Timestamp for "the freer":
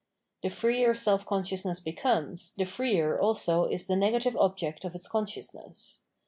0.41-0.95, 2.57-3.19